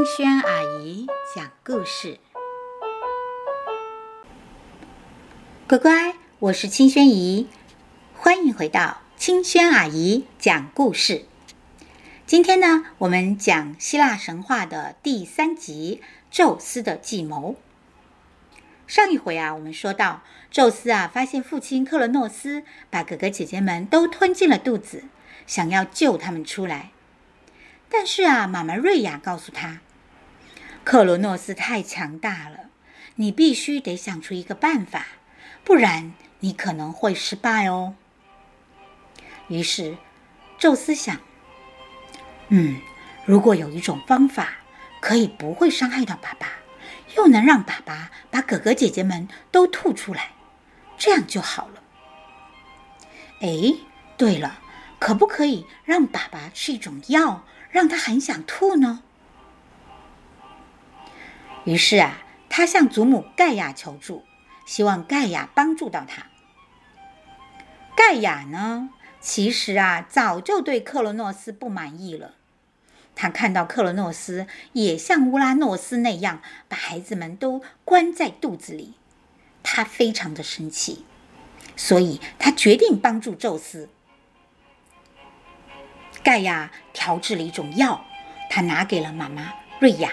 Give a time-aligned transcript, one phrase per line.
[0.00, 2.18] 青萱阿姨讲故事，
[5.68, 7.46] 乖乖，我是青萱姨，
[8.14, 11.26] 欢迎回到青萱阿姨讲故事。
[12.24, 16.00] 今天呢，我们讲希腊神话的第三集
[16.34, 17.52] 《宙斯的计谋》。
[18.86, 25.04] 上一回啊，我们说到宙斯啊，发现父亲克伦诺斯把哥哥姐姐们都吞进了肚子，
[25.46, 26.92] 想要救他们出来。
[27.90, 29.80] 但是啊，妈妈瑞亚告诉他，
[30.82, 32.70] 克罗诺斯太强大了，
[33.16, 35.06] 你必须得想出一个办法，
[35.62, 37.94] 不然你可能会失败哦。
[39.48, 39.98] 于是，
[40.58, 41.18] 宙斯想，
[42.48, 42.80] 嗯，
[43.24, 44.48] 如果有一种方法
[45.00, 46.48] 可以不会伤害到爸爸，
[47.16, 50.32] 又能让爸爸把哥哥姐姐们都吐出来，
[50.96, 51.82] 这样就好了。
[53.40, 53.74] 哎，
[54.16, 54.60] 对了，
[54.98, 57.44] 可不可以让爸爸吃一种药？
[57.70, 59.02] 让他很想吐呢。
[61.70, 64.24] 于是啊，他向祖母盖亚求助，
[64.66, 66.26] 希望盖亚帮助到他。
[67.94, 68.90] 盖亚呢，
[69.20, 72.34] 其实啊，早就对克罗诺斯不满意了。
[73.14, 78.94] 他看到克罗诺斯也像乌拉诺斯那样把孩子们都关在肚子里，
[79.62, 81.04] 他非常的生气，
[81.76, 83.88] 所以他决定帮助宙斯。
[86.24, 88.04] 盖亚调制了一种药，
[88.50, 90.10] 他拿给了妈妈瑞亚。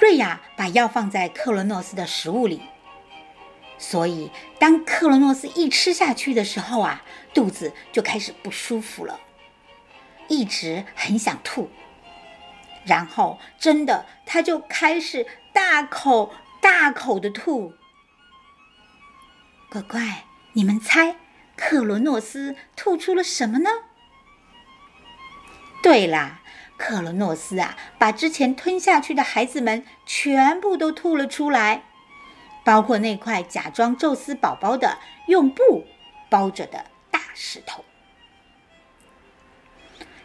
[0.00, 2.62] 瑞亚把药放在克伦诺斯的食物里，
[3.78, 9.20] 所以当克伦诺斯一吃下去的时候啊，肚子就开始不舒服了，
[10.28, 11.70] 一直很想吐。
[12.84, 17.72] 然后真的，他就开始大口大口的吐。
[19.70, 21.16] 乖乖，你们猜
[21.56, 23.70] 克伦诺斯吐出了什么呢？
[25.82, 26.42] 对啦，
[26.76, 31.84] 克伦诺斯啊，把之前吞下去的孩子们全部都吐了出来，
[32.64, 34.98] 包括那块假装宙斯宝宝的
[35.28, 35.86] 用布
[36.28, 37.84] 包着的大石头。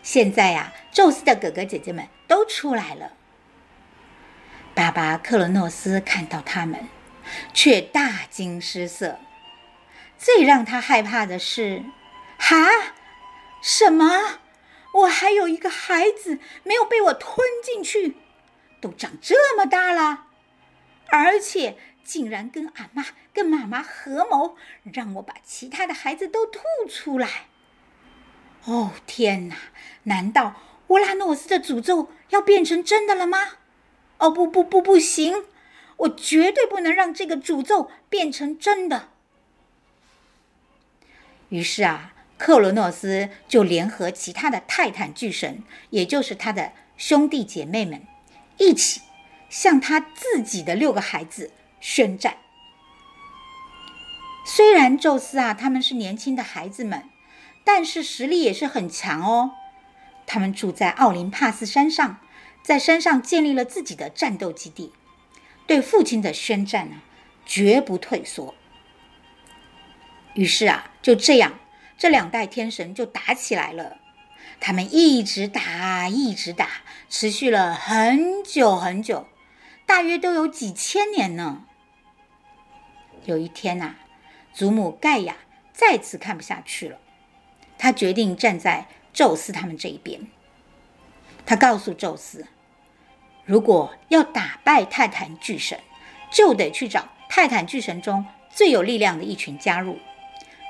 [0.01, 3.13] 现在呀、宙斯的哥哥姐姐们都出来了。
[4.73, 6.88] 爸爸克伦诺斯看到他们，
[7.53, 9.19] 却大惊失色。
[10.18, 11.84] 最让他害怕的是，
[12.38, 12.57] 哈，
[13.62, 14.40] 什么？
[14.91, 18.16] 我还有一个孩子没有被我吞进去，
[18.81, 20.25] 都长这么大了，
[21.07, 24.57] 而且竟然跟俺妈、跟妈妈合谋，
[24.91, 27.47] 让我把其他的孩子都吐出来。
[28.66, 29.55] 哦，天哪！
[30.03, 30.55] 难道
[30.88, 33.57] 乌拉诺斯的诅咒要变成真的了吗？
[34.17, 35.45] 哦，不不不，不行！
[35.97, 39.09] 我绝对不能让这个诅咒变成真的。
[41.49, 42.13] 于是啊。
[42.39, 48.07] 克罗诺斯就联合其他的泰坦巨神，也就是他的兄弟姐妹们，
[48.57, 49.01] 一起
[49.50, 51.51] 向他自己的六个孩子
[51.81, 52.38] 宣战。
[54.45, 57.03] 虽然宙斯啊，他们是年轻的孩子们，
[57.66, 59.51] 但是实力也是很强哦。
[60.25, 62.22] 他们住在奥林帕斯山上，
[62.63, 64.94] 在山上建立了自己的战斗基地，
[65.67, 67.01] 对父亲的宣战呢，
[67.45, 68.55] 绝不退缩。
[70.35, 71.59] 于是啊，就这样。
[71.99, 73.97] 这两代天神就打起来了，
[74.61, 76.69] 他们一直打，一直打，
[77.09, 79.27] 持续了很久很久，
[79.85, 81.65] 大约都有几千年呢。
[83.25, 83.95] 有一天呐、
[84.53, 85.35] 祖母盖亚
[85.73, 86.97] 再次看不下去了，
[87.77, 90.25] 她决定站在宙斯他们这一边。
[91.45, 92.47] 她告诉宙斯，
[93.43, 95.77] 如果要打败泰坦巨神，
[96.31, 99.99] 就得去找泰坦巨神中最有力量的一群加入。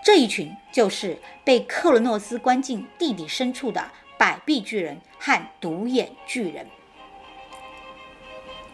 [0.04, 6.68] 这一群就是被克伦诺斯关进地底深处的百臂巨人和独眼巨人。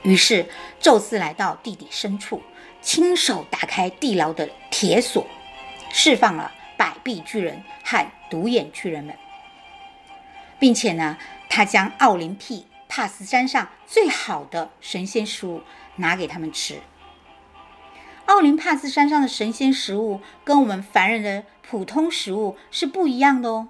[0.04, 0.48] 于是，
[0.80, 2.42] 宙斯来到地底深处，
[2.80, 5.26] 亲手打开地牢的铁锁，
[5.92, 9.18] 释放了百臂巨人和独眼巨人们，
[10.60, 11.18] 并且呢，
[11.50, 15.64] 他将奥林匹帕斯山上最好的神仙食物
[15.96, 16.80] 拿给他们吃。
[18.26, 23.68] 奥林帕斯山上的神仙食物跟我们凡人的普通食物是不一样的哦，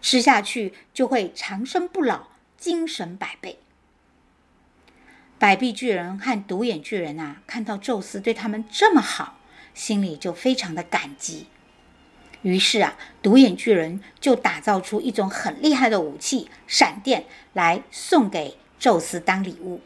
[0.00, 3.58] 吃下去就会长生不老、精神百倍。
[5.38, 9.38] 百臂巨人和独眼巨人啊，看到宙斯对他们这么好，
[9.74, 11.48] 心里就非常的感激。
[12.42, 19.80] 于是啊，独眼巨人就打造出一种很厉害的武器——闪电，来送给宙斯当礼物。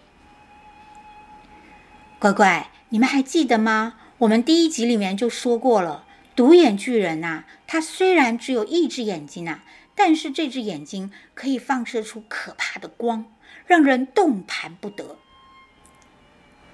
[2.18, 2.70] 乖乖。
[2.90, 3.94] 你们还记得吗？
[4.18, 6.04] 我们第一集里面就说过了，
[6.34, 9.60] 独眼巨人呐，他虽然只有一只眼睛呐，
[9.94, 13.26] 但是这只眼睛可以放射出可怕的光，
[13.66, 15.16] 让人动弹不得。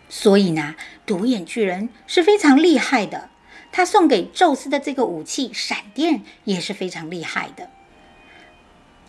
[0.09, 0.77] 所以呢，
[1.07, 3.31] 独眼巨人是非常厉害的。
[3.73, 7.71] 他送给宙斯的这个武器——闪电，也是非常厉害的。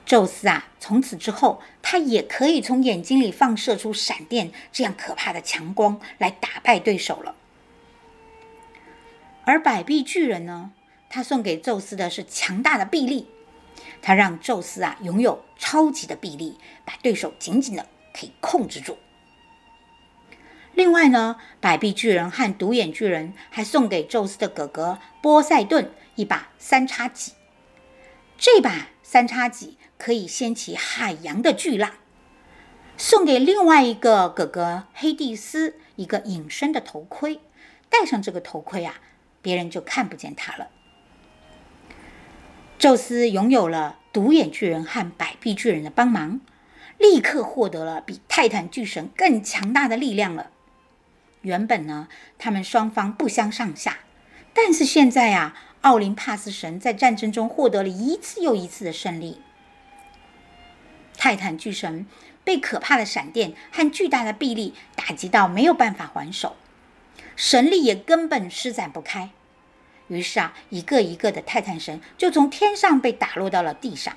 [0.05, 7.35] 宙斯啊，从此之后，他也可以从眼睛里放射出闪电这样可怕的强光来打败对手了。
[9.45, 10.71] 而百臂巨人呢，
[11.09, 13.27] 他送给宙斯的是强大的臂力，
[14.01, 18.97] 他让宙斯啊拥有超级的臂力，把对手紧紧的可以控制住。
[20.73, 27.33] 另外呢，百臂巨人和独眼巨人还送给宙斯的哥哥波塞顿一把三叉戟。
[28.37, 31.91] 这把三叉戟可以掀起海洋的巨浪。
[32.97, 37.39] 送给另外一个哥哥黑蒂斯一个隐身的头盔，
[37.91, 38.95] 戴上这个头盔啊，
[39.43, 40.69] 别人就看不见他了。
[42.79, 46.41] 宙斯拥有了独眼巨人和百臂巨人的帮忙，
[46.97, 50.49] 立刻获得了比泰坦巨神更强大的力量了。
[51.43, 52.07] 原本呢，
[52.39, 53.99] 他们双方不相上下，
[54.55, 59.41] 但是现在啊，奥林帕斯神在战争中获得了一次又一次的胜利。
[61.17, 62.05] 泰坦巨神
[62.43, 66.55] 被可怕的闪电和巨大的臂力打击到没有办法还手，
[67.35, 69.31] 神力也根本施展不开。
[70.07, 74.15] 于是啊，一个一个的泰坦神就从天上被打落到了地上。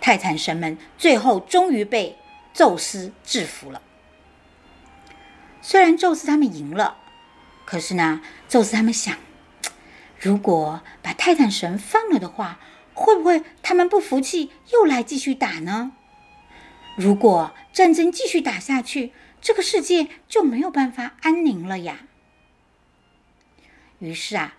[0.00, 2.16] 泰坦神们最后终于被
[2.54, 3.82] 宙斯制服了。
[5.60, 6.96] 虽然宙斯他们赢了，
[7.64, 9.16] 可是呢，宙斯他们想，
[10.18, 12.58] 如果把泰坦神放了的话，
[12.94, 15.92] 会不会他们不服气，又来继续打呢？
[16.96, 22.06] 如果战争继续打下去，这个世界就没有办法安宁了呀。
[23.98, 24.54] 于是啊，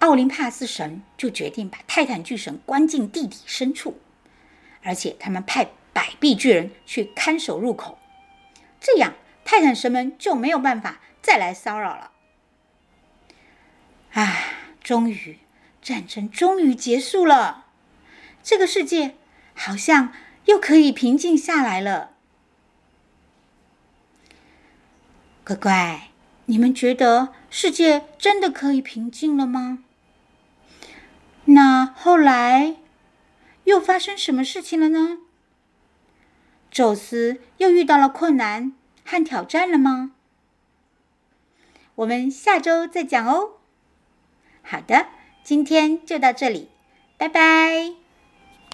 [0.00, 3.98] 奥林帕斯神就决定把泰坦巨神关进地底深处，
[4.82, 7.98] 而且他们派百臂巨人去看守入口，
[8.80, 9.14] 这样。
[9.42, 12.12] 泰坦神们就没有办法再来骚扰了。
[14.12, 14.54] 唉，
[14.90, 15.38] 终于，
[15.80, 17.66] 战争终于结束了，
[18.42, 19.14] 这个世界
[19.54, 20.12] 好像
[20.46, 22.16] 又可以平静下来了。
[25.44, 26.08] 乖乖，
[26.46, 29.84] 你们觉得世界真的可以平静了吗？
[31.44, 32.74] 那后来
[33.62, 35.18] 又发生什么事情了呢？
[36.68, 38.72] 宙斯又遇到了困难
[39.04, 40.10] 和挑战了吗？
[41.94, 43.59] 我们下周再讲哦。
[44.70, 45.06] 好的，
[45.42, 46.68] 今天就到这里，
[47.18, 47.99] 拜拜。